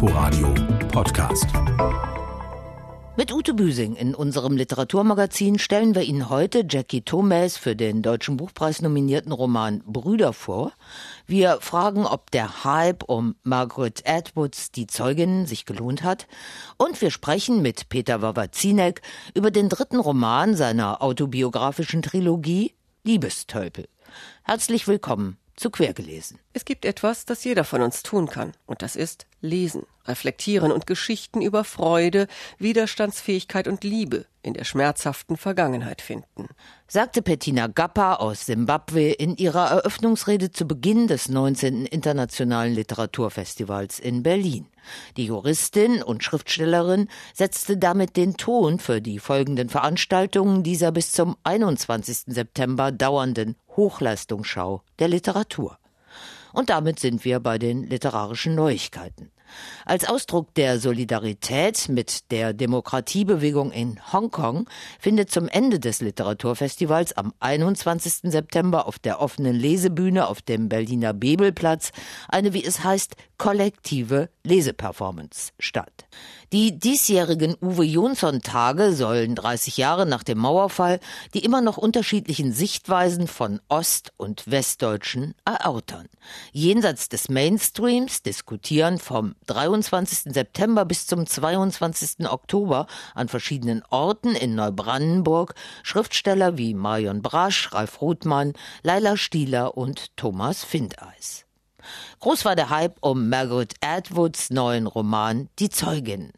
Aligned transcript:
Inforadio 0.00 0.54
Podcast. 0.92 1.46
Mit 3.16 3.32
Ute 3.32 3.52
Büsing 3.52 3.96
in 3.96 4.14
unserem 4.14 4.56
Literaturmagazin 4.56 5.58
stellen 5.58 5.96
wir 5.96 6.02
Ihnen 6.02 6.30
heute 6.30 6.64
Jackie 6.68 7.00
Thomas 7.00 7.56
für 7.56 7.74
den 7.74 8.00
Deutschen 8.02 8.36
Buchpreis 8.36 8.80
nominierten 8.80 9.32
Roman 9.32 9.82
Brüder 9.84 10.32
vor. 10.32 10.70
Wir 11.26 11.58
fragen, 11.60 12.06
ob 12.06 12.30
der 12.30 12.62
Hype 12.62 13.02
um 13.08 13.34
Margaret 13.42 14.04
Atwoods 14.06 14.70
Die 14.70 14.86
Zeugin 14.86 15.46
sich 15.46 15.64
gelohnt 15.64 16.04
hat. 16.04 16.28
Und 16.76 17.00
wir 17.02 17.10
sprechen 17.10 17.60
mit 17.60 17.88
Peter 17.88 18.22
Wawazinek 18.22 19.02
über 19.34 19.50
den 19.50 19.68
dritten 19.68 19.98
Roman 19.98 20.54
seiner 20.54 21.02
autobiografischen 21.02 22.02
Trilogie 22.02 22.72
Liebestölpel. 23.02 23.88
Herzlich 24.44 24.86
willkommen 24.86 25.38
zu 25.56 25.70
Quergelesen. 25.70 26.38
Es 26.54 26.64
gibt 26.64 26.84
etwas, 26.84 27.24
das 27.24 27.44
jeder 27.44 27.64
von 27.64 27.82
uns 27.82 28.02
tun 28.02 28.28
kann, 28.28 28.52
und 28.66 28.82
das 28.82 28.96
ist 28.96 29.26
lesen, 29.40 29.86
reflektieren 30.06 30.72
und 30.72 30.86
Geschichten 30.86 31.42
über 31.42 31.62
Freude, 31.62 32.26
Widerstandsfähigkeit 32.58 33.68
und 33.68 33.84
Liebe 33.84 34.24
in 34.42 34.54
der 34.54 34.64
schmerzhaften 34.64 35.36
Vergangenheit 35.36 36.00
finden. 36.00 36.48
Sagte 36.86 37.20
Bettina 37.20 37.66
Gappa 37.66 38.14
aus 38.14 38.46
Simbabwe 38.46 39.12
in 39.12 39.36
ihrer 39.36 39.68
Eröffnungsrede 39.70 40.50
zu 40.50 40.66
Beginn 40.66 41.06
des 41.06 41.28
19. 41.28 41.84
Internationalen 41.84 42.74
Literaturfestivals 42.74 44.00
in 44.00 44.22
Berlin. 44.22 44.66
Die 45.18 45.26
Juristin 45.26 46.02
und 46.02 46.24
Schriftstellerin 46.24 47.08
setzte 47.34 47.76
damit 47.76 48.16
den 48.16 48.38
Ton 48.38 48.78
für 48.78 49.02
die 49.02 49.18
folgenden 49.18 49.68
Veranstaltungen 49.68 50.62
dieser 50.62 50.92
bis 50.92 51.12
zum 51.12 51.36
21. 51.44 52.20
September 52.26 52.90
dauernden 52.90 53.54
Hochleistungsschau 53.76 54.82
der 54.98 55.08
Literatur. 55.08 55.78
Und 56.52 56.70
damit 56.70 56.98
sind 56.98 57.24
wir 57.24 57.40
bei 57.40 57.58
den 57.58 57.84
literarischen 57.84 58.54
Neuigkeiten. 58.54 59.30
Als 59.84 60.06
Ausdruck 60.06 60.54
der 60.54 60.78
Solidarität 60.78 61.88
mit 61.88 62.30
der 62.30 62.52
Demokratiebewegung 62.52 63.72
in 63.72 63.98
Hongkong 64.12 64.68
findet 64.98 65.30
zum 65.30 65.48
Ende 65.48 65.80
des 65.80 66.00
Literaturfestivals 66.00 67.16
am 67.16 67.32
21. 67.40 68.30
September 68.30 68.86
auf 68.86 68.98
der 68.98 69.20
offenen 69.20 69.54
Lesebühne 69.56 70.28
auf 70.28 70.42
dem 70.42 70.68
Berliner 70.68 71.14
Bebelplatz 71.14 71.92
eine, 72.28 72.52
wie 72.52 72.64
es 72.64 72.84
heißt, 72.84 73.16
kollektive 73.38 74.28
Leseperformance 74.44 75.52
statt. 75.58 76.06
Die 76.50 76.78
diesjährigen 76.78 77.56
Uwe 77.60 77.84
Jonsson 77.84 78.40
Tage 78.40 78.94
sollen 78.94 79.34
30 79.34 79.76
Jahre 79.76 80.06
nach 80.06 80.22
dem 80.22 80.38
Mauerfall 80.38 80.98
die 81.34 81.44
immer 81.44 81.60
noch 81.60 81.76
unterschiedlichen 81.76 82.52
Sichtweisen 82.54 83.26
von 83.26 83.60
Ost- 83.68 84.14
und 84.16 84.50
Westdeutschen 84.50 85.34
erörtern. 85.44 86.08
Jenseits 86.52 87.10
des 87.10 87.28
Mainstreams 87.28 88.22
diskutieren 88.22 88.98
vom 88.98 89.34
23. 89.46 90.32
September 90.32 90.86
bis 90.86 91.06
zum 91.06 91.26
22. 91.26 92.26
Oktober 92.26 92.86
an 93.14 93.28
verschiedenen 93.28 93.82
Orten 93.90 94.34
in 94.34 94.54
Neubrandenburg 94.54 95.54
Schriftsteller 95.82 96.56
wie 96.56 96.72
Marion 96.72 97.20
Brasch, 97.20 97.74
Ralf 97.74 98.00
Rothmann, 98.00 98.54
Laila 98.82 99.18
Stieler 99.18 99.76
und 99.76 100.16
Thomas 100.16 100.64
Findeis. 100.64 101.44
Groß 102.20 102.44
war 102.44 102.56
der 102.56 102.70
Hype 102.70 102.96
um 103.00 103.28
Margaret 103.28 103.74
Atwoods 103.80 104.50
neuen 104.50 104.88
Roman 104.88 105.48
Die 105.60 105.68
Zeugin. 105.68 106.32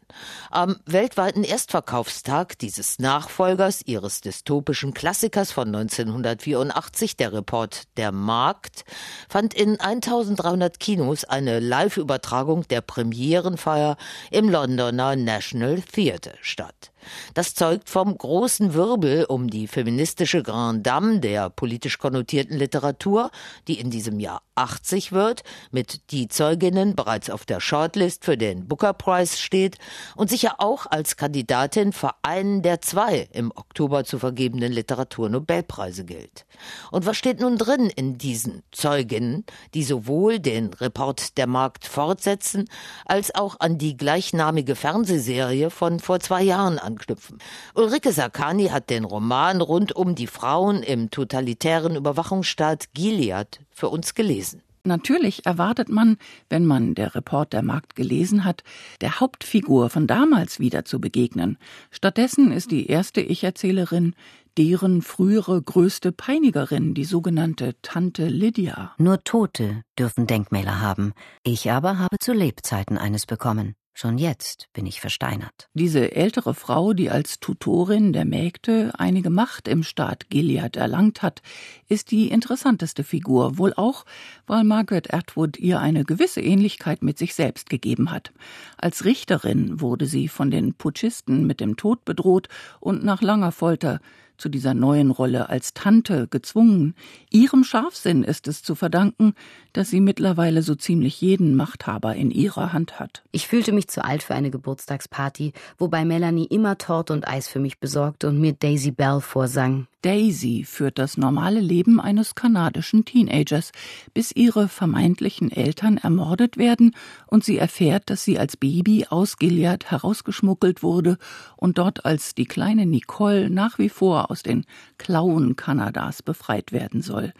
Am 0.51 0.77
weltweiten 0.85 1.43
Erstverkaufstag 1.43 2.59
dieses 2.59 2.99
Nachfolgers 2.99 3.81
ihres 3.85 4.21
dystopischen 4.21 4.93
Klassikers 4.93 5.51
von 5.51 5.69
1984, 5.69 7.17
der 7.17 7.33
Report 7.33 7.83
Der 7.97 8.11
Markt, 8.11 8.85
fand 9.27 9.55
in 9.55 9.79
1300 9.79 10.79
Kinos 10.79 11.23
eine 11.23 11.59
Live-Übertragung 11.59 12.67
der 12.67 12.81
Premierenfeier 12.81 13.97
im 14.29 14.49
Londoner 14.49 15.15
National 15.15 15.81
Theatre 15.81 16.35
statt. 16.41 16.91
Das 17.33 17.55
zeugt 17.55 17.89
vom 17.89 18.15
großen 18.15 18.73
Wirbel 18.73 19.25
um 19.25 19.49
die 19.49 19.67
feministische 19.67 20.43
Grand 20.43 20.85
Dame 20.85 21.19
der 21.19 21.49
politisch 21.49 21.97
konnotierten 21.97 22.57
Literatur, 22.57 23.31
die 23.67 23.79
in 23.79 23.89
diesem 23.89 24.19
Jahr 24.19 24.43
80 24.55 25.11
wird, 25.11 25.43
mit 25.71 26.11
Die 26.11 26.27
Zeuginnen 26.27 26.95
bereits 26.95 27.29
auf 27.29 27.45
der 27.45 27.59
Shortlist 27.59 28.25
für 28.25 28.37
den 28.37 28.67
Booker 28.67 28.93
Prize 28.93 29.37
steht 29.37 29.77
und 30.15 30.29
sicher 30.29 30.55
auch 30.59 30.85
als 30.89 31.17
Kandidatin 31.17 31.93
für 31.93 32.11
einen 32.21 32.61
der 32.61 32.81
zwei 32.81 33.27
im 33.31 33.51
Oktober 33.55 34.03
zu 34.03 34.19
vergebenen 34.19 34.71
Literaturnobelpreise 34.71 36.05
gilt. 36.05 36.45
Und 36.91 37.05
was 37.05 37.17
steht 37.17 37.39
nun 37.39 37.57
drin 37.57 37.89
in 37.89 38.17
diesen 38.17 38.63
Zeuginnen, 38.71 39.45
die 39.73 39.83
sowohl 39.83 40.39
den 40.39 40.73
Report 40.73 41.37
der 41.37 41.47
Markt 41.47 41.85
fortsetzen, 41.85 42.69
als 43.05 43.33
auch 43.33 43.59
an 43.59 43.77
die 43.77 43.97
gleichnamige 43.97 44.75
Fernsehserie 44.75 45.69
von 45.69 45.99
vor 45.99 46.19
zwei 46.19 46.43
Jahren 46.43 46.79
anknüpfen? 46.79 47.39
Ulrike 47.75 48.11
Sakani 48.11 48.67
hat 48.67 48.89
den 48.89 49.05
Roman 49.05 49.61
rund 49.61 49.95
um 49.95 50.15
die 50.15 50.27
Frauen 50.27 50.83
im 50.83 51.11
totalitären 51.11 51.95
Überwachungsstaat 51.95 52.93
Gilead 52.93 53.61
für 53.71 53.89
uns 53.89 54.13
gelesen. 54.13 54.61
Natürlich 54.83 55.45
erwartet 55.45 55.89
man, 55.89 56.17
wenn 56.49 56.65
man 56.65 56.95
der 56.95 57.15
Report 57.15 57.53
der 57.53 57.63
Markt 57.63 57.95
gelesen 57.95 58.45
hat, 58.45 58.63
der 59.01 59.19
Hauptfigur 59.19 59.89
von 59.89 60.07
damals 60.07 60.59
wieder 60.59 60.85
zu 60.85 60.99
begegnen. 60.99 61.57
Stattdessen 61.91 62.51
ist 62.51 62.71
die 62.71 62.87
erste 62.87 63.21
Ich-Erzählerin 63.21 64.15
deren 64.57 65.01
frühere 65.01 65.61
größte 65.61 66.11
Peinigerin, 66.11 66.93
die 66.93 67.05
sogenannte 67.05 67.75
Tante 67.81 68.27
Lydia. 68.27 68.93
Nur 68.97 69.23
Tote 69.23 69.83
dürfen 69.97 70.27
Denkmäler 70.27 70.81
haben. 70.81 71.13
Ich 71.43 71.71
aber 71.71 71.99
habe 71.99 72.17
zu 72.19 72.33
Lebzeiten 72.33 72.97
eines 72.97 73.25
bekommen. 73.25 73.75
Schon 73.93 74.17
jetzt 74.17 74.69
bin 74.71 74.85
ich 74.85 75.01
versteinert. 75.01 75.69
Diese 75.73 76.15
ältere 76.15 76.53
Frau, 76.53 76.93
die 76.93 77.09
als 77.09 77.39
Tutorin 77.39 78.13
der 78.13 78.23
Mägde 78.23 78.93
einige 78.97 79.29
Macht 79.29 79.67
im 79.67 79.83
Staat 79.83 80.29
Gilead 80.29 80.77
erlangt 80.77 81.21
hat, 81.21 81.41
ist 81.89 82.11
die 82.11 82.29
interessanteste 82.29 83.03
Figur, 83.03 83.57
wohl 83.57 83.73
auch, 83.75 84.05
weil 84.47 84.63
Margaret 84.63 85.13
Atwood 85.13 85.59
ihr 85.59 85.79
eine 85.79 86.05
gewisse 86.05 86.41
Ähnlichkeit 86.41 87.03
mit 87.03 87.17
sich 87.17 87.35
selbst 87.35 87.69
gegeben 87.69 88.11
hat. 88.11 88.31
Als 88.77 89.03
Richterin 89.03 89.81
wurde 89.81 90.05
sie 90.05 90.29
von 90.29 90.51
den 90.51 90.73
Putschisten 90.73 91.45
mit 91.45 91.59
dem 91.59 91.75
Tod 91.75 92.05
bedroht 92.05 92.47
und 92.79 93.03
nach 93.03 93.21
langer 93.21 93.51
Folter 93.51 93.99
zu 94.41 94.49
dieser 94.49 94.73
neuen 94.73 95.11
Rolle 95.11 95.49
als 95.49 95.73
Tante 95.73 96.27
gezwungen. 96.27 96.95
Ihrem 97.29 97.63
Scharfsinn 97.63 98.23
ist 98.23 98.47
es 98.47 98.63
zu 98.63 98.75
verdanken, 98.75 99.33
dass 99.73 99.89
sie 99.89 100.01
mittlerweile 100.01 100.63
so 100.63 100.75
ziemlich 100.75 101.21
jeden 101.21 101.55
Machthaber 101.55 102.15
in 102.15 102.31
ihrer 102.31 102.73
Hand 102.73 102.99
hat. 102.99 103.23
Ich 103.31 103.47
fühlte 103.47 103.71
mich 103.71 103.87
zu 103.87 104.03
alt 104.03 104.23
für 104.23 104.35
eine 104.35 104.51
Geburtstagsparty, 104.51 105.53
wobei 105.77 106.03
Melanie 106.03 106.47
immer 106.47 106.77
Torte 106.77 107.13
und 107.13 107.27
Eis 107.27 107.47
für 107.47 107.59
mich 107.59 107.79
besorgte 107.79 108.27
und 108.27 108.41
mir 108.41 108.53
Daisy 108.53 108.91
Bell 108.91 109.21
vorsang. 109.21 109.87
Daisy 110.01 110.63
führt 110.65 110.97
das 110.97 111.15
normale 111.15 111.59
Leben 111.59 111.99
eines 111.99 112.33
kanadischen 112.33 113.05
Teenagers, 113.05 113.71
bis 114.15 114.31
ihre 114.31 114.67
vermeintlichen 114.67 115.51
Eltern 115.51 115.97
ermordet 115.97 116.57
werden 116.57 116.95
und 117.27 117.43
sie 117.43 117.59
erfährt, 117.59 118.09
dass 118.09 118.23
sie 118.23 118.39
als 118.39 118.57
Baby 118.57 119.05
aus 119.09 119.37
Gilead 119.37 119.91
herausgeschmuggelt 119.91 120.81
wurde 120.81 121.19
und 121.55 121.77
dort 121.77 122.03
als 122.03 122.33
die 122.33 122.45
kleine 122.45 122.87
Nicole 122.87 123.51
nach 123.51 123.77
wie 123.77 123.89
vor 123.89 124.30
aus 124.31 124.43
den 124.43 124.65
Klauen 124.97 125.55
Kanadas 125.55 126.23
befreit 126.23 126.71
werden 126.71 127.01
soll. 127.01 127.33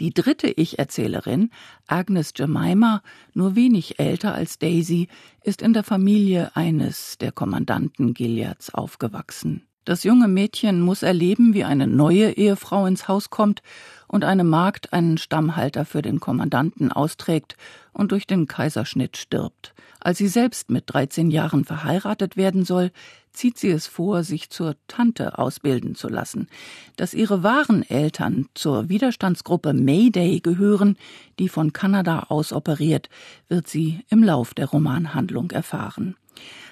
Die 0.00 0.14
dritte 0.14 0.48
Ich-Erzählerin, 0.48 1.50
Agnes 1.86 2.32
Jemima, 2.36 3.02
nur 3.34 3.56
wenig 3.56 3.98
älter 3.98 4.34
als 4.34 4.58
Daisy, 4.58 5.08
ist 5.42 5.60
in 5.60 5.72
der 5.72 5.84
Familie 5.84 6.54
eines 6.54 7.18
der 7.18 7.32
Kommandanten 7.32 8.14
Gileads 8.14 8.72
aufgewachsen. 8.72 9.66
Das 9.86 10.02
junge 10.02 10.26
Mädchen 10.26 10.80
muss 10.80 11.04
erleben, 11.04 11.54
wie 11.54 11.62
eine 11.62 11.86
neue 11.86 12.32
Ehefrau 12.32 12.86
ins 12.86 13.06
Haus 13.06 13.30
kommt 13.30 13.62
und 14.08 14.24
eine 14.24 14.42
Magd 14.42 14.92
einen 14.92 15.16
Stammhalter 15.16 15.84
für 15.84 16.02
den 16.02 16.18
Kommandanten 16.18 16.90
austrägt 16.90 17.56
und 17.92 18.10
durch 18.10 18.26
den 18.26 18.48
Kaiserschnitt 18.48 19.16
stirbt. 19.16 19.74
Als 20.00 20.18
sie 20.18 20.26
selbst 20.26 20.70
mit 20.70 20.84
13 20.88 21.30
Jahren 21.30 21.64
verheiratet 21.64 22.36
werden 22.36 22.64
soll, 22.64 22.90
zieht 23.32 23.58
sie 23.58 23.70
es 23.70 23.86
vor, 23.86 24.24
sich 24.24 24.50
zur 24.50 24.74
Tante 24.88 25.38
ausbilden 25.38 25.94
zu 25.94 26.08
lassen. 26.08 26.48
Dass 26.96 27.14
ihre 27.14 27.44
wahren 27.44 27.88
Eltern 27.88 28.48
zur 28.54 28.88
Widerstandsgruppe 28.88 29.72
Mayday 29.72 30.40
gehören, 30.40 30.96
die 31.38 31.48
von 31.48 31.72
Kanada 31.72 32.26
aus 32.28 32.52
operiert, 32.52 33.08
wird 33.48 33.68
sie 33.68 34.00
im 34.08 34.24
Lauf 34.24 34.52
der 34.52 34.66
Romanhandlung 34.66 35.52
erfahren. 35.52 36.16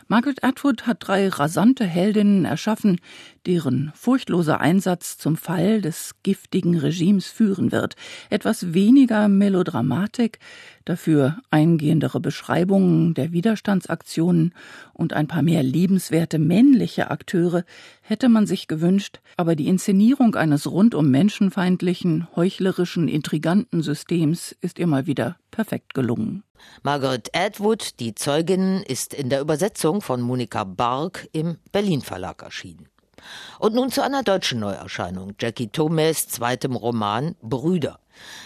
Margaret 0.07 0.45
Atwood 0.45 0.87
hat 0.87 0.99
drei 1.01 1.29
rasante 1.29 1.85
Heldinnen 1.85 2.45
erschaffen, 2.45 3.01
deren 3.47 3.91
furchtloser 3.95 4.61
Einsatz 4.61 5.17
zum 5.17 5.37
Fall 5.37 5.81
des 5.81 6.17
giftigen 6.23 6.77
Regimes 6.77 7.27
führen 7.27 7.73
wird. 7.73 7.97
Etwas 8.29 8.75
weniger 8.75 9.29
Melodramatik, 9.29 10.41
dafür 10.85 11.39
eingehendere 11.51 12.21
Beschreibungen 12.21 13.15
der 13.15 13.33
Widerstandsaktionen 13.33 14.53
und 14.93 15.15
ein 15.15 15.27
paar 15.27 15.43
mehr 15.43 15.63
liebenswerte 15.63 16.39
männliche 16.39 17.11
Akteure 17.11 17.65
hätte 18.03 18.29
man 18.29 18.47
sich 18.47 18.69
gewünscht, 18.69 19.21
aber 19.39 19.57
die 19.57 19.69
Inszenierung 19.69 20.35
eines 20.35 20.71
rundum 20.71 21.11
menschenfeindlichen, 21.11 22.29
heuchlerischen, 22.37 23.09
intriganten 23.09 23.83
Systems 23.83 24.55
ist 24.61 24.79
immer 24.79 25.07
wieder 25.07 25.39
perfekt 25.51 25.95
gelungen. 25.95 26.43
Margaret 26.83 27.31
Atwood, 27.35 28.01
die 28.01 28.15
Zeugin, 28.15 28.83
ist 28.83 29.15
in 29.15 29.31
der 29.31 29.41
Übersetzung 29.41 30.01
von 30.01 30.21
Monika 30.21 30.65
Bark 30.65 31.29
im 31.33 31.59
Berlin 31.73 32.03
Verlag 32.03 32.43
erschienen. 32.43 32.89
Und 33.59 33.75
nun 33.75 33.91
zu 33.91 34.03
einer 34.03 34.23
deutschen 34.23 34.61
Neuerscheinung, 34.61 35.35
Jackie 35.41 35.69
Thomas 35.69 36.29
zweitem 36.29 36.77
Roman 36.77 37.37
Brüder. 37.41 37.99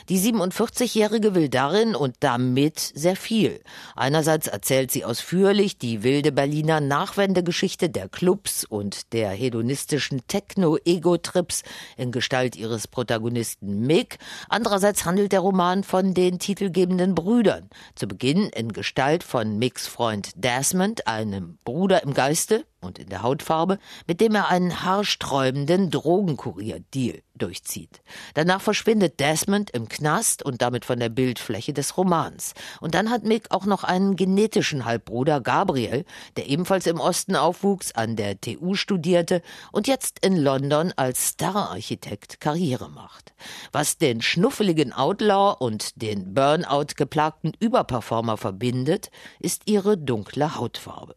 Die 0.09 0.19
47-Jährige 0.19 1.35
will 1.35 1.49
darin 1.49 1.94
und 1.94 2.17
damit 2.20 2.79
sehr 2.79 3.17
viel. 3.17 3.61
Einerseits 3.97 4.47
erzählt 4.47 4.91
sie 4.91 5.05
ausführlich 5.05 5.79
die 5.79 6.03
wilde 6.03 6.32
Berliner 6.32 6.81
Nachwendegeschichte 6.81 7.91
der 7.91 8.09
Clubs 8.09 8.65
und 8.65 9.12
der 9.12 9.31
hedonistischen 9.31 10.23
Techno-Ego-Trips 10.26 11.62
in 11.97 12.12
Gestalt 12.12 12.56
ihres 12.56 12.88
Protagonisten 12.88 13.87
Mick. 13.87 14.19
Andererseits 14.49 15.05
handelt 15.05 15.32
der 15.32 15.41
Roman 15.41 15.85
von 15.85 16.14
den 16.14 16.38
titelgebenden 16.38 17.14
Brüdern. 17.14 17.69
Zu 17.94 18.06
Beginn 18.09 18.49
in 18.49 18.73
Gestalt 18.73 19.25
von 19.25 19.59
Micks 19.59 19.87
Freund 19.87 20.31
Desmond, 20.37 21.06
einem 21.06 21.59
Bruder 21.64 22.03
im 22.03 22.14
Geiste, 22.14 22.64
und 22.81 22.99
in 22.99 23.09
der 23.09 23.23
Hautfarbe, 23.23 23.79
mit 24.07 24.21
dem 24.21 24.35
er 24.35 24.49
einen 24.49 24.85
haarsträubenden 24.85 25.91
Drogenkurier-Deal 25.91 27.23
durchzieht. 27.35 28.03
Danach 28.35 28.61
verschwindet 28.61 29.21
Desmond 29.21 29.71
im 29.71 29.89
Knast 29.89 30.45
und 30.45 30.61
damit 30.63 30.85
von 30.85 30.99
der 30.99 31.09
Bildfläche 31.09 31.73
des 31.73 31.97
Romans. 31.97 32.55
Und 32.81 32.95
dann 32.95 33.11
hat 33.11 33.25
Mick 33.25 33.51
auch 33.51 33.65
noch 33.65 33.85
einen 33.85 34.17
genetischen 34.17 34.85
Halbbruder 34.85 35.41
Gabriel, 35.41 36.05
der 36.37 36.49
ebenfalls 36.49 36.87
im 36.87 37.01
Osten 37.01 37.37
aufwuchs, 37.37 37.93
an 37.93 38.17
der 38.17 38.41
TU 38.41 38.75
studierte 38.75 39.43
und 39.73 39.87
jetzt 39.87 40.25
in 40.25 40.37
London 40.37 40.93
als 40.97 41.31
Stararchitekt 41.31 42.41
Karriere 42.41 42.91
macht. 42.91 43.33
Was 43.73 43.99
den 43.99 44.21
schnuffeligen 44.21 44.93
Outlaw 44.93 45.57
und 45.59 46.01
den 46.03 46.35
Burnout 46.35 46.95
geplagten 46.97 47.53
Überperformer 47.61 48.37
verbindet, 48.37 49.11
ist 49.41 49.63
ihre 49.67 49.97
dunkle 49.97 50.57
Hautfarbe. 50.57 51.15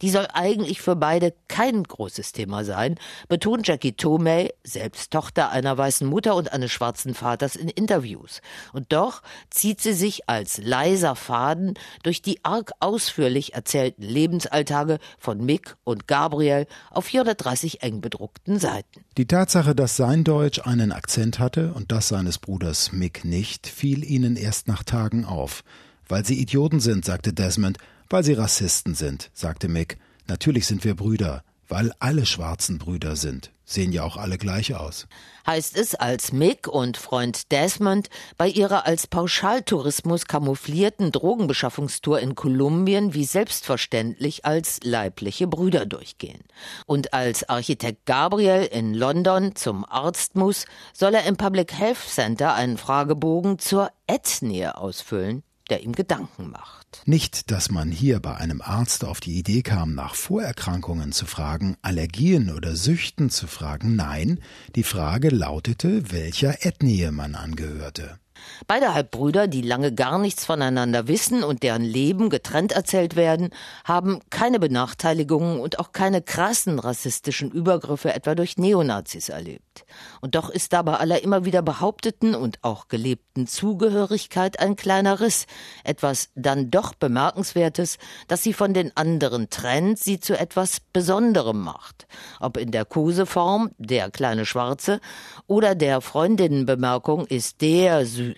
Die 0.00 0.10
soll 0.10 0.26
eigentlich 0.32 0.80
für 0.80 0.96
beide 0.96 1.34
kein 1.48 1.82
großes 1.82 2.32
Thema 2.32 2.64
sein, 2.64 2.96
betont 3.28 3.66
Jackie 3.66 3.92
Tomei, 3.92 4.52
selbst 4.64 5.10
Tochter 5.12 5.50
einer 5.50 5.76
weißen 5.76 6.06
Mutter 6.06 6.34
und 6.34 6.52
eines 6.52 6.70
schwarzen 6.70 7.14
Vaters 7.14 7.56
in 7.56 7.68
Interviews. 7.68 8.40
Und 8.72 8.92
doch 8.92 9.22
zieht 9.50 9.80
sie 9.80 9.92
sich 9.92 10.28
als 10.28 10.58
leiser 10.58 11.16
Faden 11.16 11.74
durch 12.02 12.22
die 12.22 12.44
arg 12.44 12.72
ausführlich 12.80 13.54
erzählten 13.54 14.02
Lebensalltage 14.02 14.98
von 15.18 15.44
Mick 15.44 15.76
und 15.84 16.08
Gabriel 16.08 16.66
auf 16.90 17.06
430 17.06 17.82
eng 17.82 18.00
bedruckten 18.00 18.58
Seiten. 18.58 19.04
Die 19.16 19.26
Tatsache, 19.26 19.74
dass 19.74 19.96
sein 19.96 20.24
Deutsch 20.24 20.60
einen 20.66 20.92
Akzent 20.92 21.38
hatte 21.38 21.72
und 21.74 21.92
das 21.92 22.08
seines 22.08 22.38
Bruders 22.38 22.92
Mick 22.92 23.24
nicht, 23.24 23.66
fiel 23.66 24.04
ihnen 24.04 24.36
erst 24.36 24.68
nach 24.68 24.82
Tagen 24.82 25.24
auf. 25.24 25.64
Weil 26.08 26.24
sie 26.24 26.40
Idioten 26.40 26.80
sind, 26.80 27.04
sagte 27.04 27.32
Desmond, 27.32 27.78
weil 28.12 28.24
sie 28.24 28.34
Rassisten 28.34 28.94
sind, 28.94 29.30
sagte 29.32 29.68
Mick. 29.68 29.98
Natürlich 30.28 30.66
sind 30.66 30.84
wir 30.84 30.94
Brüder, 30.94 31.42
weil 31.68 31.92
alle 31.98 32.26
schwarzen 32.26 32.78
Brüder 32.78 33.16
sind. 33.16 33.50
Sehen 33.64 33.92
ja 33.92 34.02
auch 34.04 34.18
alle 34.18 34.36
gleich 34.36 34.74
aus. 34.74 35.06
Heißt 35.46 35.78
es, 35.78 35.94
als 35.94 36.30
Mick 36.30 36.68
und 36.68 36.98
Freund 36.98 37.50
Desmond 37.50 38.10
bei 38.36 38.48
ihrer 38.48 38.86
als 38.86 39.06
Pauschaltourismus 39.06 40.26
kamouflierten 40.26 41.10
Drogenbeschaffungstour 41.10 42.20
in 42.20 42.34
Kolumbien 42.34 43.14
wie 43.14 43.24
selbstverständlich 43.24 44.44
als 44.44 44.80
leibliche 44.84 45.46
Brüder 45.46 45.86
durchgehen. 45.86 46.42
Und 46.84 47.14
als 47.14 47.48
Architekt 47.48 48.04
Gabriel 48.04 48.68
in 48.70 48.92
London 48.92 49.56
zum 49.56 49.86
Arzt 49.86 50.36
muss, 50.36 50.66
soll 50.92 51.14
er 51.14 51.24
im 51.24 51.36
Public 51.38 51.72
Health 51.72 51.98
Center 52.06 52.52
einen 52.52 52.76
Fragebogen 52.76 53.58
zur 53.58 53.90
Ethnie 54.06 54.66
ausfüllen, 54.66 55.42
der 55.72 55.82
ihm 55.84 55.92
Gedanken 55.92 56.50
macht. 56.50 57.02
Nicht, 57.06 57.50
dass 57.50 57.70
man 57.70 57.90
hier 57.90 58.20
bei 58.20 58.36
einem 58.36 58.60
Arzt 58.60 59.06
auf 59.06 59.20
die 59.20 59.38
Idee 59.38 59.62
kam, 59.62 59.94
nach 59.94 60.14
Vorerkrankungen 60.14 61.12
zu 61.12 61.24
fragen, 61.24 61.78
Allergien 61.80 62.52
oder 62.52 62.76
Süchten 62.76 63.30
zu 63.30 63.46
fragen, 63.46 63.96
nein, 63.96 64.40
die 64.76 64.82
Frage 64.82 65.30
lautete, 65.30 66.12
welcher 66.12 66.66
Ethnie 66.66 67.10
man 67.10 67.34
angehörte. 67.34 68.18
Beide 68.66 68.94
Halbbrüder, 68.94 69.48
die 69.48 69.62
lange 69.62 69.92
gar 69.92 70.18
nichts 70.18 70.44
voneinander 70.44 71.08
wissen 71.08 71.42
und 71.44 71.62
deren 71.62 71.82
Leben 71.82 72.30
getrennt 72.30 72.72
erzählt 72.72 73.16
werden, 73.16 73.50
haben 73.84 74.20
keine 74.30 74.58
Benachteiligungen 74.58 75.60
und 75.60 75.78
auch 75.78 75.92
keine 75.92 76.22
krassen 76.22 76.78
rassistischen 76.78 77.50
Übergriffe 77.50 78.14
etwa 78.14 78.34
durch 78.34 78.56
Neonazis 78.56 79.28
erlebt. 79.28 79.84
Und 80.20 80.34
doch 80.34 80.48
ist 80.50 80.72
da 80.72 80.82
bei 80.82 80.94
aller 80.94 81.22
immer 81.22 81.44
wieder 81.44 81.62
behaupteten 81.62 82.34
und 82.34 82.58
auch 82.62 82.88
gelebten 82.88 83.46
Zugehörigkeit 83.46 84.60
ein 84.60 84.76
kleiner 84.76 85.20
Riss, 85.20 85.46
etwas 85.84 86.30
dann 86.34 86.70
doch 86.70 86.94
Bemerkenswertes, 86.94 87.98
das 88.28 88.42
sie 88.42 88.52
von 88.52 88.74
den 88.74 88.96
anderen 88.96 89.50
trennt, 89.50 89.98
sie 89.98 90.20
zu 90.20 90.38
etwas 90.38 90.80
Besonderem 90.92 91.60
macht. 91.60 92.06
Ob 92.40 92.56
in 92.56 92.70
der 92.70 92.84
Koseform, 92.84 93.70
der 93.78 94.10
kleine 94.10 94.46
Schwarze, 94.46 95.00
oder 95.46 95.74
der 95.74 96.00
Freundinnenbemerkung 96.00 97.26
ist 97.26 97.60
der 97.60 98.06
süß. 98.06 98.31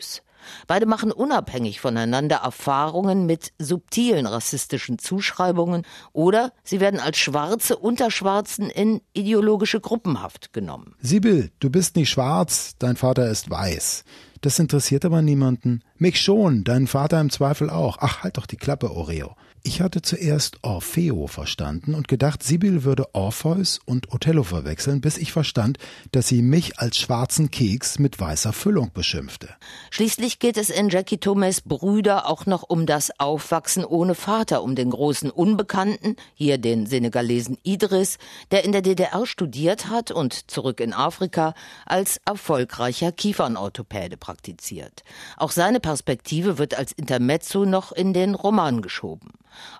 Beide 0.66 0.86
machen 0.86 1.12
unabhängig 1.12 1.80
voneinander 1.80 2.36
Erfahrungen 2.36 3.26
mit 3.26 3.52
subtilen 3.58 4.26
rassistischen 4.26 4.98
Zuschreibungen 4.98 5.86
oder 6.12 6.52
sie 6.62 6.80
werden 6.80 7.00
als 7.00 7.18
Schwarze 7.18 7.76
unter 7.76 8.10
Schwarzen 8.10 8.70
in 8.70 9.00
ideologische 9.12 9.80
Gruppenhaft 9.80 10.52
genommen. 10.52 10.94
Sibyl, 11.00 11.50
du 11.60 11.70
bist 11.70 11.96
nicht 11.96 12.10
schwarz, 12.10 12.74
dein 12.78 12.96
Vater 12.96 13.30
ist 13.30 13.50
weiß. 13.50 14.04
Das 14.40 14.58
interessiert 14.58 15.06
aber 15.06 15.22
niemanden. 15.22 15.82
Mich 15.96 16.20
schon, 16.20 16.64
deinen 16.64 16.86
Vater 16.86 17.18
im 17.20 17.30
Zweifel 17.30 17.70
auch. 17.70 17.96
Ach, 18.00 18.22
halt 18.22 18.36
doch 18.36 18.44
die 18.44 18.58
Klappe, 18.58 18.90
Oreo. 18.90 19.36
Ich 19.66 19.80
hatte 19.80 20.02
zuerst 20.02 20.58
Orfeo 20.60 21.26
verstanden 21.26 21.94
und 21.94 22.06
gedacht, 22.06 22.42
Sibyl 22.42 22.84
würde 22.84 23.14
Orpheus 23.14 23.80
und 23.86 24.12
Othello 24.12 24.42
verwechseln, 24.42 25.00
bis 25.00 25.16
ich 25.16 25.32
verstand, 25.32 25.78
dass 26.12 26.28
sie 26.28 26.42
mich 26.42 26.78
als 26.78 26.98
schwarzen 26.98 27.50
Keks 27.50 27.98
mit 27.98 28.20
weißer 28.20 28.52
Füllung 28.52 28.90
beschimpfte. 28.92 29.48
Schließlich 29.90 30.38
geht 30.38 30.58
es 30.58 30.68
in 30.68 30.90
Jackie 30.90 31.16
Thomas 31.16 31.62
Brüder 31.62 32.28
auch 32.28 32.44
noch 32.44 32.62
um 32.62 32.84
das 32.84 33.18
Aufwachsen 33.18 33.86
ohne 33.86 34.14
Vater, 34.14 34.62
um 34.62 34.74
den 34.74 34.90
großen 34.90 35.30
Unbekannten, 35.30 36.16
hier 36.34 36.58
den 36.58 36.84
Senegalesen 36.84 37.56
Idris, 37.62 38.18
der 38.50 38.66
in 38.66 38.72
der 38.72 38.82
DDR 38.82 39.24
studiert 39.24 39.88
hat 39.88 40.10
und 40.10 40.50
zurück 40.50 40.78
in 40.78 40.92
Afrika 40.92 41.54
als 41.86 42.20
erfolgreicher 42.26 43.12
Kiefernorthopäde 43.12 44.18
praktiziert. 44.18 45.04
Auch 45.38 45.52
seine 45.52 45.80
Perspektive 45.80 46.58
wird 46.58 46.76
als 46.76 46.92
Intermezzo 46.92 47.64
noch 47.64 47.92
in 47.92 48.12
den 48.12 48.34
Roman 48.34 48.82
geschoben. 48.82 49.30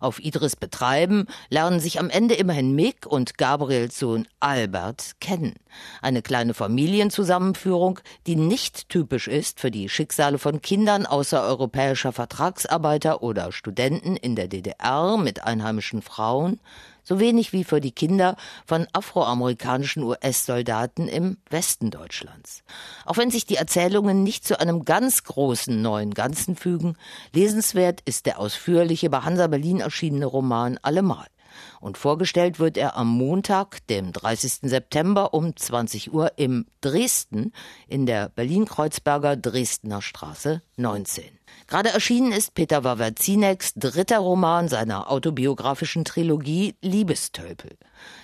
Auf 0.01 0.19
Idris 0.19 0.57
Betreiben 0.57 1.27
lernen 1.49 1.81
sich 1.81 1.99
am 2.01 2.11
Ende 2.11 2.35
immerhin 2.35 2.75
Mick 2.75 3.07
und 3.07 3.39
Gabriels 3.39 3.99
Sohn 3.99 4.27
Albert 4.41 5.13
kennen. 5.21 5.55
Eine 6.03 6.23
kleine 6.23 6.55
Familienzusammenführung, 6.55 8.01
die 8.27 8.37
nicht 8.37 8.89
typisch 8.89 9.29
ist 9.29 9.61
für 9.61 9.71
die 9.71 9.89
Schicksale 9.89 10.39
von 10.39 10.63
Kindern 10.63 11.07
außereuropäischer 11.07 12.13
Vertragsarbeiter 12.13 13.23
oder 13.23 13.53
Studenten 13.53 14.17
in 14.17 14.37
der 14.37 14.49
DDR 14.49 15.17
mit 15.17 15.45
einheimischen 15.45 16.03
Frauen, 16.03 16.61
so 17.05 17.21
wenig 17.21 17.53
wie 17.53 17.65
für 17.65 17.81
die 17.81 17.93
Kinder 17.93 18.37
von 18.67 18.87
afroamerikanischen 18.93 20.03
US-Soldaten 20.03 21.07
im 21.07 21.37
Westen 21.51 21.91
Deutschlands. 21.91 22.65
Auch 23.05 23.17
wenn 23.17 23.31
sich 23.31 23.47
die 23.47 23.57
Erzählungen 23.57 24.23
nicht 24.23 24.47
zu 24.47 24.59
einem 24.59 24.85
ganz 24.85 25.23
großen 25.25 25.81
neuen 25.81 26.15
Ganzen 26.15 26.57
fügen, 26.57 26.97
lesenswert 27.33 28.01
ist 28.05 28.27
der 28.27 28.41
ausführliche 28.41 29.11
bei 29.11 29.21
Hansa 29.21 29.47
Berlin 29.47 29.81
erschienene 29.81 30.27
Roman 30.27 30.79
Allemal. 30.83 31.27
Und 31.81 31.99
vorgestellt 31.99 32.59
wird 32.59 32.77
er 32.77 32.97
am 32.97 33.09
Montag, 33.09 33.87
dem 33.87 34.13
30. 34.13 34.61
September 34.63 35.35
um 35.35 35.57
20 35.57 36.13
Uhr 36.13 36.33
im 36.37 36.67
Dresden 36.81 37.53
in 37.87 38.07
der 38.07 38.29
Berlin-Kreuzberger 38.31 39.37
Dresdner 39.37 40.03
Straße 40.03 40.63
19. 40.77 41.25
Gerade 41.67 41.91
erschienen 41.91 42.33
ist 42.33 42.55
Peter 42.55 42.85
Wawrzineks 42.85 43.75
dritter 43.75 44.19
Roman 44.19 44.69
seiner 44.69 45.11
autobiografischen 45.11 46.05
Trilogie 46.05 46.75
Liebestölpel. 46.83 47.77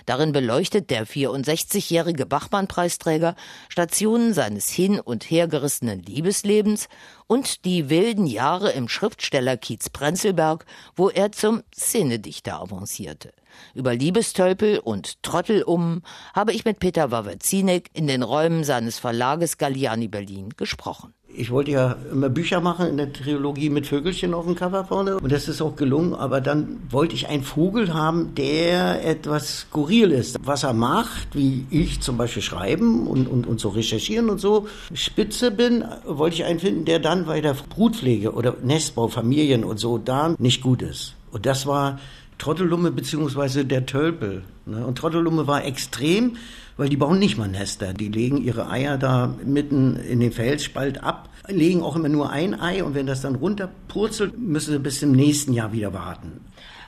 Darin 0.05 0.31
beleuchtet 0.31 0.89
der 0.89 1.07
64-jährige 1.07 2.25
Bachmann-Preisträger 2.25 3.35
Stationen 3.67 4.33
seines 4.33 4.69
hin- 4.69 4.99
und 4.99 5.29
hergerissenen 5.29 6.03
Liebeslebens 6.03 6.87
und 7.27 7.65
die 7.65 7.89
wilden 7.89 8.27
Jahre 8.27 8.71
im 8.71 8.87
Schriftstellerkiez 8.87 9.89
Prenzlberg, 9.89 10.65
wo 10.95 11.09
er 11.09 11.31
zum 11.31 11.63
Szenedichter 11.73 12.61
avancierte. 12.61 13.33
Über 13.73 13.95
Liebestölpel 13.95 14.79
und 14.79 15.21
Trottelum 15.23 16.01
habe 16.33 16.53
ich 16.53 16.65
mit 16.65 16.79
Peter 16.79 17.11
Wawrzinek 17.11 17.89
in 17.93 18.07
den 18.07 18.23
Räumen 18.23 18.63
seines 18.63 18.99
Verlages 18.99 19.57
Galliani 19.57 20.07
Berlin 20.07 20.49
gesprochen. 20.57 21.13
Ich 21.33 21.49
wollte 21.49 21.71
ja 21.71 21.95
immer 22.11 22.29
Bücher 22.29 22.59
machen 22.59 22.87
in 22.87 22.97
der 22.97 23.13
Trilogie 23.13 23.69
mit 23.69 23.87
Vögelchen 23.87 24.33
auf 24.33 24.45
dem 24.45 24.55
Cover 24.55 24.83
vorne 24.83 25.17
und 25.17 25.31
das 25.31 25.47
ist 25.47 25.61
auch 25.61 25.75
gelungen, 25.77 26.13
aber 26.13 26.41
dann 26.41 26.81
wollte 26.89 27.15
ich 27.15 27.29
einen 27.29 27.43
Vogel 27.43 27.93
haben, 27.93 28.35
der 28.35 29.05
etwas 29.05 29.61
skurril 29.61 30.11
ist. 30.11 30.37
Was 30.43 30.63
er 30.63 30.73
macht, 30.73 31.29
wie 31.33 31.65
ich 31.69 32.01
zum 32.01 32.17
Beispiel 32.17 32.41
schreiben 32.41 33.07
und, 33.07 33.27
und, 33.27 33.47
und 33.47 33.61
so 33.61 33.69
recherchieren 33.69 34.29
und 34.29 34.39
so 34.39 34.67
spitze 34.93 35.51
bin, 35.51 35.85
wollte 36.05 36.35
ich 36.35 36.43
einen 36.43 36.59
finden, 36.59 36.83
der 36.83 36.99
dann 36.99 37.25
bei 37.25 37.39
der 37.39 37.53
Brutpflege 37.53 38.33
oder 38.33 38.55
Nestbau, 38.61 39.07
Familien 39.07 39.63
und 39.63 39.79
so 39.79 39.97
da 39.97 40.35
nicht 40.37 40.61
gut 40.61 40.81
ist. 40.81 41.15
Und 41.31 41.45
das 41.45 41.65
war 41.65 41.99
Trottelumme 42.41 42.89
beziehungsweise 42.89 43.65
der 43.65 43.85
Tölpel. 43.85 44.43
Ne? 44.65 44.83
Und 44.83 44.97
Trottelumme 44.97 45.45
war 45.45 45.63
extrem, 45.63 46.37
weil 46.75 46.89
die 46.89 46.97
bauen 46.97 47.19
nicht 47.19 47.37
mal 47.37 47.47
Nester. 47.47 47.93
Die 47.93 48.07
legen 48.07 48.37
ihre 48.37 48.67
Eier 48.67 48.97
da 48.97 49.35
mitten 49.45 49.95
in 49.95 50.19
den 50.19 50.31
Felsspalt 50.31 51.03
ab, 51.03 51.29
legen 51.47 51.83
auch 51.83 51.95
immer 51.95 52.09
nur 52.09 52.31
ein 52.31 52.59
Ei 52.59 52.83
und 52.83 52.95
wenn 52.95 53.05
das 53.05 53.21
dann 53.21 53.35
runterpurzelt, 53.35 54.39
müssen 54.39 54.71
sie 54.71 54.79
bis 54.79 54.99
zum 54.99 55.11
nächsten 55.11 55.53
Jahr 55.53 55.71
wieder 55.71 55.93
warten. 55.93 56.41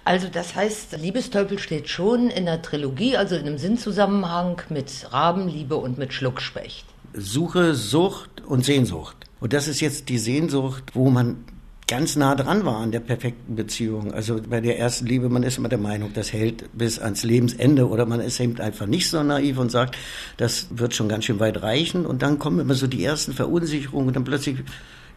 Also 0.06 0.28
das 0.28 0.56
heißt, 0.56 0.98
Liebestölpel 1.00 1.60
steht 1.60 1.88
schon 1.88 2.32
in 2.32 2.46
der 2.46 2.64
Trilogie, 2.64 3.16
also 3.16 3.36
in 3.36 3.46
einem 3.46 3.60
Sinnzusammenhang 3.60 4.60
mit 4.70 5.08
Rabenliebe 5.12 5.76
und 5.76 6.00
mit 6.00 6.14
Schluckspecht. 6.14 6.86
Suche, 7.14 7.76
Sucht 7.76 8.42
und 8.42 8.66
Sehnsucht. 8.66 9.18
Und 9.40 9.54
das 9.54 9.68
ist 9.68 9.82
jetzt 9.82 10.10
die 10.10 10.18
Sehnsucht, 10.18 10.84
wo 10.96 11.12
man 11.12 11.46
ganz 11.94 12.16
nah 12.16 12.34
dran 12.34 12.66
war 12.66 12.78
an 12.78 12.92
der 12.92 13.02
perfekten 13.02 13.56
Beziehung. 13.56 14.16
Also 14.16 14.42
bei 14.50 14.62
der 14.62 14.80
ersten 14.80 15.06
Liebe, 15.06 15.30
man 15.30 15.44
ist 15.44 15.60
immer 15.60 15.70
der 15.70 15.78
Meinung, 15.78 16.12
das 16.12 16.34
hält 16.34 16.76
bis 16.76 16.98
ans 16.98 17.22
Lebensende 17.22 17.88
oder 17.88 18.08
man 18.08 18.20
ist 18.20 18.40
eben 18.40 18.60
einfach 18.60 18.88
nicht 18.88 19.12
so 19.12 19.22
naiv 19.22 19.60
und 19.60 19.70
sagt, 19.70 19.96
das 20.38 20.70
wird 20.72 20.96
schon 20.96 21.08
ganz 21.08 21.26
schön 21.26 21.40
weit 21.40 21.62
reichen 21.62 22.08
und 22.08 22.24
dann 22.24 22.40
kommen 22.40 22.60
immer 22.60 22.74
so 22.74 22.88
die 22.88 23.06
ersten 23.06 23.34
Verunsicherungen 23.34 24.08
und 24.08 24.16
dann 24.16 24.24
plötzlich 24.24 24.58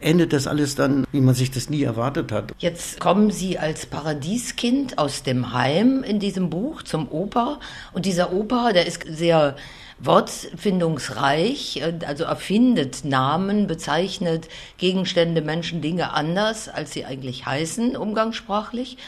endet 0.00 0.34
das 0.34 0.46
alles 0.46 0.74
dann, 0.74 1.06
wie 1.12 1.22
man 1.22 1.34
sich 1.34 1.50
das 1.50 1.70
nie 1.70 1.82
erwartet 1.82 2.30
hat. 2.30 2.52
Jetzt 2.58 3.00
kommen 3.00 3.30
Sie 3.30 3.58
als 3.58 3.86
Paradieskind 3.86 4.98
aus 4.98 5.22
dem 5.22 5.54
Heim 5.54 6.02
in 6.02 6.20
diesem 6.20 6.50
Buch 6.50 6.82
zum 6.82 7.10
Opa 7.10 7.58
und 7.94 8.04
dieser 8.04 8.34
Opa, 8.34 8.74
der 8.74 8.86
ist 8.86 9.02
sehr 9.08 9.56
wortfindungsreich, 9.98 11.80
äh, 11.80 11.98
also 12.06 12.24
erfindet 12.24 13.04
Namen, 13.04 13.66
bezeichnet 13.66 14.48
Gegenstände, 14.78 15.42
Menschen, 15.42 15.80
Dinge 15.80 16.12
anders, 16.12 16.68
als 16.68 16.92
sie 16.92 17.04
eigentlich 17.04 17.46
heißen, 17.46 17.96
umgangssprachlich. 17.96 18.98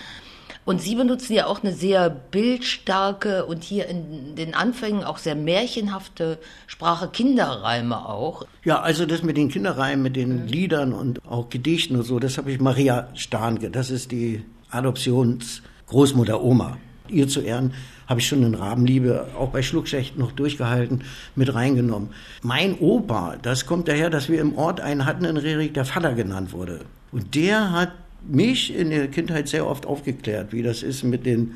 Und 0.64 0.82
Sie 0.82 0.96
benutzen 0.96 1.32
ja 1.32 1.46
auch 1.46 1.62
eine 1.62 1.72
sehr 1.72 2.10
bildstarke 2.10 3.46
und 3.46 3.64
hier 3.64 3.86
in 3.86 4.34
den 4.36 4.54
Anfängen 4.54 5.02
auch 5.02 5.16
sehr 5.16 5.34
märchenhafte 5.34 6.38
Sprache, 6.66 7.08
Kinderreime 7.08 8.06
auch. 8.06 8.44
Ja, 8.64 8.82
also 8.82 9.06
das 9.06 9.22
mit 9.22 9.38
den 9.38 9.48
Kinderreimen, 9.48 10.02
mit 10.02 10.14
den 10.14 10.46
Liedern 10.46 10.92
und 10.92 11.24
auch 11.24 11.48
Gedichten 11.48 11.96
und 11.96 12.02
so, 12.02 12.18
das 12.18 12.36
habe 12.36 12.52
ich 12.52 12.60
Maria 12.60 13.08
Stahnke, 13.14 13.70
das 13.70 13.90
ist 13.90 14.12
die 14.12 14.44
Adoptionsgroßmutter 14.70 16.42
Oma. 16.42 16.76
Ihr 17.08 17.28
zu 17.28 17.40
Ehren 17.40 17.72
habe 18.08 18.20
ich 18.20 18.26
schon 18.26 18.42
in 18.42 18.54
Rabenliebe 18.54 19.28
auch 19.38 19.50
bei 19.50 19.62
Schluckschächten 19.62 20.18
noch 20.18 20.32
durchgehalten, 20.32 21.04
mit 21.36 21.54
reingenommen. 21.54 22.10
Mein 22.42 22.78
Opa, 22.78 23.36
das 23.40 23.66
kommt 23.66 23.86
daher, 23.86 24.10
dass 24.10 24.28
wir 24.28 24.40
im 24.40 24.56
Ort 24.56 24.80
einen 24.80 25.04
hatten 25.04 25.24
in 25.24 25.36
Rerik, 25.36 25.74
der 25.74 25.84
Vater 25.84 26.14
genannt 26.14 26.52
wurde. 26.52 26.80
Und 27.12 27.34
der 27.34 27.70
hat 27.72 27.92
mich 28.26 28.74
in 28.74 28.90
der 28.90 29.08
Kindheit 29.08 29.48
sehr 29.48 29.66
oft 29.66 29.86
aufgeklärt, 29.86 30.52
wie 30.52 30.62
das 30.62 30.82
ist 30.82 31.04
mit 31.04 31.26
den 31.26 31.54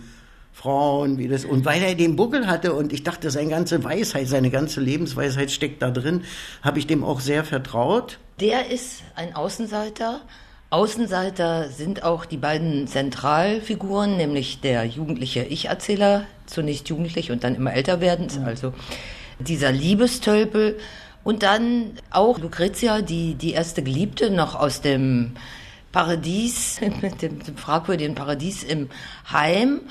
Frauen, 0.53 1.17
wie 1.17 1.29
das, 1.29 1.47
und 1.47 1.65
weil 1.65 1.83
er 1.83 1.95
den 1.95 2.15
Buckel 2.15 2.47
hatte 2.47 2.75
und 2.75 2.93
ich 2.93 3.03
dachte, 3.03 3.31
seine 3.31 3.51
ganze 3.51 3.83
Weisheit, 3.85 4.29
seine 4.29 4.51
ganze 4.51 4.81
Lebensweisheit 4.81 5.51
steckt 5.51 5.81
da 5.81 5.91
drin, 5.91 6.25
habe 6.61 6.79
ich 6.79 6.87
dem 6.87 7.03
auch 7.03 7.21
sehr 7.21 7.43
vertraut. 7.45 8.19
Der 8.39 8.71
ist 8.71 9.03
ein 9.15 9.35
Außenseiter, 9.35 10.21
Außenseiter 10.73 11.69
sind 11.69 12.03
auch 12.03 12.25
die 12.25 12.39
beiden 12.39 12.87
Zentralfiguren, 12.87 14.17
nämlich 14.17 14.63
der 14.63 14.85
jugendliche 14.87 15.43
Ich-Erzähler, 15.43 16.25
zunächst 16.47 16.89
jugendlich 16.89 17.31
und 17.31 17.45
dann 17.45 17.55
immer 17.55 17.75
älter 17.75 18.01
werdend, 18.01 18.41
also 18.43 18.73
dieser 19.39 19.71
Liebestölpel 19.71 20.79
und 21.25 21.43
dann 21.43 21.91
auch 22.11 22.39
Lucretia, 22.39 23.03
die, 23.03 23.35
die 23.35 23.53
erste 23.53 23.83
Geliebte, 23.83 24.31
noch 24.31 24.55
aus 24.55 24.81
dem 24.81 25.33
Paradies, 25.93 26.81
dem, 27.21 27.39
dem 27.39 27.57
fragwürdigen 27.59 28.15
Paradies 28.15 28.63
im 28.63 28.89
Heim. 29.31 29.83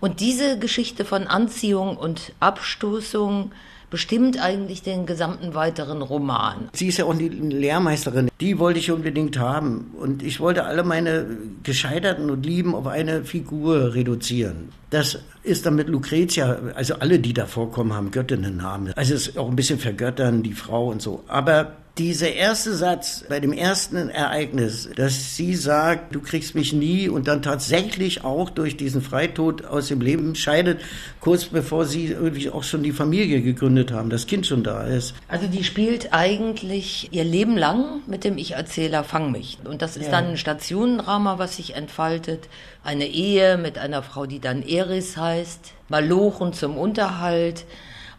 Und 0.00 0.20
diese 0.20 0.58
Geschichte 0.58 1.04
von 1.04 1.26
Anziehung 1.26 1.98
und 1.98 2.32
Abstoßung 2.40 3.52
bestimmt 3.90 4.40
eigentlich 4.40 4.82
den 4.82 5.04
gesamten 5.04 5.54
weiteren 5.54 6.00
Roman. 6.00 6.68
Sie 6.72 6.86
ist 6.86 6.98
ja 6.98 7.04
auch 7.04 7.14
die 7.14 7.28
Lehrmeisterin. 7.28 8.30
Die 8.40 8.58
wollte 8.58 8.78
ich 8.78 8.90
unbedingt 8.90 9.38
haben. 9.38 9.92
Und 9.98 10.22
ich 10.22 10.40
wollte 10.40 10.64
alle 10.64 10.84
meine 10.84 11.26
Gescheiterten 11.62 12.30
und 12.30 12.46
Lieben 12.46 12.74
auf 12.74 12.86
eine 12.86 13.24
Figur 13.24 13.94
reduzieren. 13.94 14.70
Das 14.90 15.18
ist 15.42 15.66
dann 15.66 15.76
mit 15.76 15.88
Lucretia, 15.88 16.58
also 16.74 16.94
alle, 16.94 17.18
die 17.18 17.32
da 17.32 17.46
vorkommen, 17.46 17.92
haben 17.92 18.10
Göttinnennamen. 18.10 18.92
Also 18.94 19.14
es 19.14 19.28
ist 19.28 19.38
auch 19.38 19.48
ein 19.48 19.56
bisschen 19.56 19.78
vergöttern, 19.78 20.42
die 20.42 20.52
Frau 20.52 20.88
und 20.88 21.02
so. 21.02 21.24
Aber 21.28 21.72
dieser 22.00 22.32
erste 22.32 22.74
Satz 22.74 23.24
bei 23.28 23.40
dem 23.40 23.52
ersten 23.52 24.08
Ereignis, 24.08 24.88
dass 24.96 25.36
sie 25.36 25.54
sagt, 25.54 26.14
du 26.14 26.22
kriegst 26.22 26.54
mich 26.54 26.72
nie 26.72 27.10
und 27.10 27.28
dann 27.28 27.42
tatsächlich 27.42 28.24
auch 28.24 28.48
durch 28.48 28.78
diesen 28.78 29.02
Freitod 29.02 29.66
aus 29.66 29.88
dem 29.88 30.00
Leben 30.00 30.34
scheidet, 30.34 30.80
kurz 31.20 31.44
bevor 31.44 31.84
sie 31.84 32.06
irgendwie 32.06 32.48
auch 32.48 32.62
schon 32.62 32.82
die 32.82 32.92
Familie 32.92 33.42
gegründet 33.42 33.92
haben, 33.92 34.08
das 34.08 34.26
Kind 34.26 34.46
schon 34.46 34.64
da 34.64 34.84
ist. 34.84 35.12
Also 35.28 35.46
die 35.46 35.62
spielt 35.62 36.14
eigentlich 36.14 37.10
ihr 37.12 37.24
Leben 37.24 37.58
lang 37.58 38.00
mit 38.06 38.24
dem 38.24 38.38
Ich-Erzähler 38.38 39.04
Fang 39.04 39.30
mich. 39.30 39.58
Und 39.64 39.82
das 39.82 39.98
ist 39.98 40.06
ja. 40.06 40.12
dann 40.12 40.28
ein 40.28 40.36
Stationendrama, 40.38 41.38
was 41.38 41.56
sich 41.56 41.74
entfaltet. 41.74 42.48
Eine 42.82 43.08
Ehe 43.08 43.58
mit 43.58 43.76
einer 43.76 44.02
Frau, 44.02 44.24
die 44.24 44.40
dann 44.40 44.62
Eris 44.62 45.18
heißt, 45.18 45.72
Malochen 45.90 46.54
zum 46.54 46.78
Unterhalt 46.78 47.66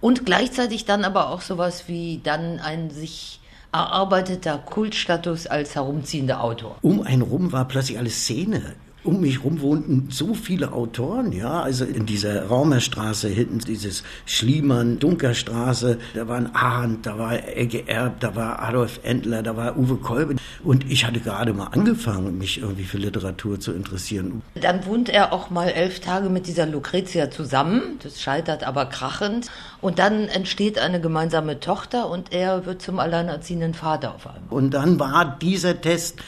und 0.02 0.24
gleichzeitig 0.24 0.86
dann 0.86 1.04
aber 1.04 1.32
auch 1.32 1.42
sowas 1.42 1.86
wie 1.88 2.22
dann 2.24 2.60
ein 2.60 2.92
sich 2.92 3.41
erarbeiteter 3.72 4.58
Kultstatus 4.58 5.48
als 5.48 5.76
herumziehender 5.76 6.44
Autor. 6.44 6.78
Um 6.82 7.02
einen 7.02 7.22
rum 7.22 7.52
war 7.52 7.68
plötzlich 7.68 7.98
alles 7.98 8.24
Szene 8.24 8.76
um 9.04 9.22
mich 9.22 9.44
rum 9.44 9.62
wohnten 9.62 10.08
so 10.12 10.34
viele 10.34 10.74
Autoren, 10.74 11.32
ja, 11.32 11.62
also 11.62 11.86
in 11.86 12.06
dieser 12.06 12.46
Raumerstraße 12.46 13.28
hinten 13.28 13.60
dieses 13.60 14.04
Schliemann, 14.26 15.00
Dunkerstraße, 15.00 15.98
da 16.14 16.28
war 16.28 16.38
ein 16.38 16.56
Arndt, 16.56 17.06
da 17.06 17.18
war 17.18 17.34
Egge 17.56 17.88
Erb, 17.88 18.20
da 18.20 18.36
war 18.36 18.62
Adolf 18.62 19.00
Endler, 19.04 19.42
da 19.42 19.58
war 19.58 19.78
Uwe 19.78 19.96
Kolbe 19.96 20.36
und 20.64 20.90
ich 20.90 21.06
hatte 21.06 21.20
gerade 21.20 21.54
mal 21.54 21.68
angefangen, 21.68 22.38
mich 22.38 22.62
irgendwie 22.62 22.84
für 22.84 22.98
Literatur 22.98 23.60
zu 23.60 23.72
interessieren. 23.74 24.42
Dann 24.56 24.86
wohnt 24.86 25.10
er 25.10 25.34
auch 25.34 25.50
mal 25.50 25.70
elf 25.70 26.00
Tage 26.00 26.30
mit 26.30 26.48
dieser 26.48 26.66
Lucretia 26.66 27.32
zusammen, 27.32 28.00
das 28.04 28.22
scheitert 28.22 28.64
aber 28.64 28.86
krachend 28.86 29.48
und 29.82 29.98
dann 30.00 30.28
entsteht 30.28 30.78
eine 30.78 31.02
gemeinsame 31.02 31.60
Tochter 31.60 32.10
und 32.10 32.32
er 32.34 32.66
wird 32.66 32.82
zum 32.82 33.00
alleinerziehenden 33.00 33.74
Vater 33.74 34.14
auf 34.14 34.28
einmal. 34.28 34.42
Und 34.50 34.72
dann 34.72 35.00
war 35.00 35.38
dieser 35.42 35.82
Test 35.82 36.20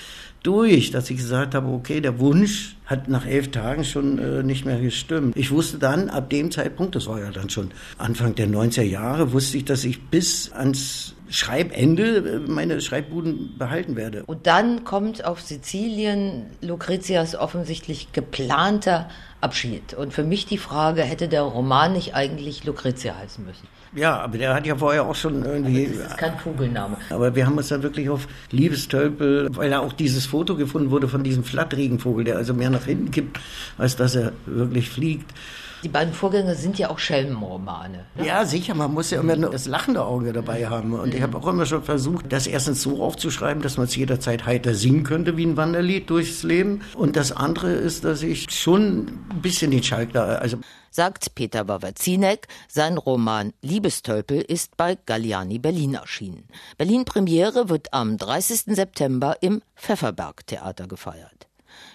durch, 0.43 0.91
dass 0.91 1.09
ich 1.09 1.17
gesagt 1.17 1.55
habe, 1.55 1.69
okay, 1.69 2.01
der 2.01 2.19
Wunsch 2.19 2.75
hat 2.85 3.07
nach 3.07 3.25
elf 3.25 3.51
Tagen 3.51 3.83
schon 3.83 4.19
äh, 4.19 4.43
nicht 4.43 4.65
mehr 4.65 4.79
gestimmt. 4.79 5.35
Ich 5.37 5.51
wusste 5.51 5.77
dann 5.79 6.09
ab 6.09 6.29
dem 6.29 6.51
Zeitpunkt, 6.51 6.95
das 6.95 7.07
war 7.07 7.19
ja 7.19 7.31
dann 7.31 7.49
schon 7.49 7.71
Anfang 7.97 8.35
der 8.35 8.47
90er 8.47 8.83
Jahre, 8.83 9.31
wusste 9.31 9.57
ich, 9.57 9.65
dass 9.65 9.83
ich 9.83 10.01
bis 10.09 10.51
ans 10.51 11.15
Schreibende 11.29 12.17
äh, 12.17 12.39
meine 12.39 12.79
Schreibbuden 12.81 13.57
behalten 13.57 13.95
werde. 13.95 14.23
Und 14.25 14.45
dann 14.45 14.83
kommt 14.83 15.25
auf 15.25 15.41
Sizilien 15.41 16.45
Lucretias 16.61 17.35
offensichtlich 17.35 18.11
geplanter 18.11 19.09
Abschied. 19.41 19.93
Und 19.93 20.13
für 20.13 20.23
mich 20.23 20.45
die 20.45 20.57
Frage, 20.57 21.01
hätte 21.01 21.27
der 21.27 21.41
Roman 21.41 21.93
nicht 21.93 22.15
eigentlich 22.15 22.63
Lucretia 22.65 23.15
heißen 23.17 23.45
müssen? 23.45 23.67
Ja, 23.95 24.19
aber 24.19 24.37
der 24.37 24.53
hat 24.55 24.65
ja 24.65 24.75
vorher 24.75 25.05
auch 25.05 25.15
schon 25.15 25.43
irgendwie. 25.45 25.85
Aber 25.85 25.97
das 25.97 26.11
ist 26.11 26.17
kein 26.17 26.39
Vogelname. 26.39 26.97
Aber 27.09 27.35
wir 27.35 27.45
haben 27.45 27.57
uns 27.57 27.67
dann 27.67 27.83
wirklich 27.83 28.09
auf 28.09 28.27
Liebestölpel, 28.49 29.49
weil 29.55 29.69
da 29.69 29.79
auch 29.79 29.93
dieses 29.93 30.25
Foto 30.25 30.55
gefunden 30.55 30.89
wurde 30.89 31.07
von 31.07 31.23
diesem 31.23 31.43
Flattrigenvogel, 31.43 32.25
der 32.25 32.37
also 32.37 32.53
mehr 32.53 32.69
nach 32.73 32.85
hinten 32.85 33.11
kippt, 33.11 33.39
als 33.77 33.95
dass 33.95 34.15
er 34.15 34.33
wirklich 34.45 34.89
fliegt. 34.89 35.31
Die 35.83 35.89
beiden 35.89 36.13
Vorgänge 36.13 36.55
sind 36.55 36.79
ja 36.79 36.89
auch 36.89 36.97
Schelmenromane. 36.97 38.05
Ne? 38.15 38.25
Ja, 38.25 38.45
sicher. 38.45 38.73
Man 38.73 38.93
muss 38.93 39.11
ja 39.11 39.19
immer 39.19 39.35
das 39.35 39.65
lachende 39.65 40.05
Auge 40.05 40.31
dabei 40.31 40.67
haben. 40.67 40.93
Und 40.93 41.13
ich 41.13 41.21
habe 41.21 41.37
auch 41.37 41.45
immer 41.45 41.65
schon 41.65 41.83
versucht, 41.83 42.31
das 42.31 42.47
erstens 42.47 42.81
so 42.81 43.03
aufzuschreiben, 43.03 43.61
dass 43.61 43.75
man 43.75 43.87
es 43.87 43.95
jederzeit 43.95 44.45
heiter 44.45 44.75
singen 44.75 45.03
könnte 45.03 45.35
wie 45.35 45.45
ein 45.45 45.57
Wanderlied 45.57 46.09
durchs 46.09 46.43
Leben. 46.43 46.81
Und 46.95 47.17
das 47.17 47.33
andere 47.33 47.73
ist, 47.73 48.05
dass 48.05 48.23
ich 48.23 48.49
schon 48.49 49.07
ein 49.29 49.41
bisschen 49.41 49.71
den 49.71 49.83
Schalk 49.83 50.13
da, 50.13 50.23
also 50.35 50.57
sagt 50.89 51.35
Peter 51.35 51.67
Wawrzinek. 51.67 52.47
Sein 52.69 52.97
Roman 52.97 53.51
Liebestölpel 53.61 54.39
ist 54.39 54.77
bei 54.77 54.97
Galliani 55.05 55.59
Berlin 55.59 55.95
erschienen. 55.95 56.47
Berlin 56.77 57.03
Premiere 57.03 57.67
wird 57.67 57.93
am 57.93 58.17
30. 58.17 58.75
September 58.75 59.35
im 59.41 59.61
Pfefferberg 59.75 60.47
Theater 60.47 60.87
gefeiert. 60.87 61.47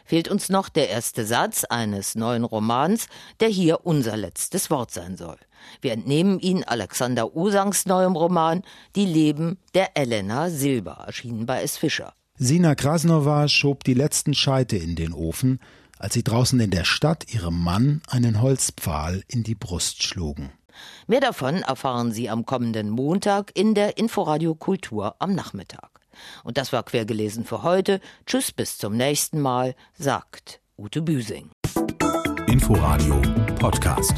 Fehlt 0.08 0.28
uns 0.28 0.48
noch 0.48 0.70
der 0.70 0.88
erste 0.88 1.26
Satz 1.26 1.64
eines 1.64 2.14
neuen 2.14 2.44
Romans, 2.44 3.08
der 3.40 3.48
hier 3.48 3.84
unser 3.84 4.16
letztes 4.16 4.70
Wort 4.70 4.90
sein 4.90 5.18
soll. 5.18 5.36
Wir 5.82 5.92
entnehmen 5.92 6.40
ihn 6.40 6.64
Alexander 6.64 7.36
Usangs 7.36 7.84
neuem 7.84 8.16
Roman 8.16 8.62
Die 8.96 9.04
Leben 9.04 9.58
der 9.74 9.98
Elena 9.98 10.48
Silber, 10.48 11.04
erschienen 11.06 11.44
bei 11.44 11.60
S. 11.60 11.76
Fischer. 11.76 12.14
Sina 12.38 12.74
Krasnova 12.74 13.48
schob 13.48 13.84
die 13.84 13.92
letzten 13.92 14.32
Scheite 14.32 14.78
in 14.78 14.96
den 14.96 15.12
Ofen, 15.12 15.60
als 15.98 16.14
sie 16.14 16.24
draußen 16.24 16.58
in 16.58 16.70
der 16.70 16.84
Stadt 16.84 17.30
ihrem 17.34 17.62
Mann 17.62 18.00
einen 18.08 18.40
Holzpfahl 18.40 19.22
in 19.28 19.42
die 19.42 19.56
Brust 19.56 20.02
schlugen. 20.02 20.52
Mehr 21.06 21.20
davon 21.20 21.56
erfahren 21.56 22.12
Sie 22.12 22.30
am 22.30 22.46
kommenden 22.46 22.88
Montag 22.88 23.50
in 23.52 23.74
der 23.74 23.98
Inforadio 23.98 24.54
Kultur 24.54 25.16
am 25.18 25.34
Nachmittag. 25.34 25.97
Und 26.44 26.58
das 26.58 26.72
war 26.72 26.82
quergelesen 26.82 27.44
für 27.44 27.62
heute. 27.62 28.00
Tschüss, 28.26 28.52
bis 28.52 28.78
zum 28.78 28.96
nächsten 28.96 29.40
Mal, 29.40 29.74
sagt 29.94 30.60
Ute 30.76 31.02
Büsing. 31.02 31.50
Inforadio 32.46 33.20
Podcast. 33.58 34.14